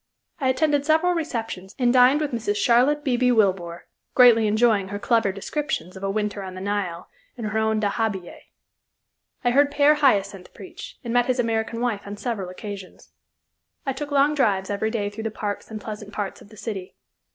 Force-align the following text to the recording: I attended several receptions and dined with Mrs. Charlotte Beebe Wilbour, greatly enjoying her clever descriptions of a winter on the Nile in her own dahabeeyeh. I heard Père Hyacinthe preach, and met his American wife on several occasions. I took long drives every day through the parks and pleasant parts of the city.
I 0.39 0.49
attended 0.49 0.83
several 0.83 1.13
receptions 1.13 1.75
and 1.77 1.93
dined 1.93 2.21
with 2.21 2.31
Mrs. 2.31 2.55
Charlotte 2.55 3.03
Beebe 3.03 3.29
Wilbour, 3.29 3.85
greatly 4.15 4.47
enjoying 4.47 4.87
her 4.87 4.97
clever 4.97 5.31
descriptions 5.31 5.95
of 5.95 6.03
a 6.03 6.09
winter 6.09 6.41
on 6.41 6.55
the 6.55 6.59
Nile 6.59 7.07
in 7.37 7.45
her 7.45 7.59
own 7.59 7.79
dahabeeyeh. 7.79 8.39
I 9.43 9.51
heard 9.51 9.71
Père 9.71 9.97
Hyacinthe 9.97 10.55
preach, 10.55 10.97
and 11.03 11.13
met 11.13 11.27
his 11.27 11.39
American 11.39 11.81
wife 11.81 12.07
on 12.07 12.17
several 12.17 12.49
occasions. 12.49 13.09
I 13.85 13.93
took 13.93 14.09
long 14.09 14.33
drives 14.33 14.71
every 14.71 14.89
day 14.89 15.11
through 15.11 15.25
the 15.25 15.29
parks 15.29 15.69
and 15.69 15.79
pleasant 15.79 16.11
parts 16.11 16.41
of 16.41 16.49
the 16.49 16.57
city. 16.57 16.95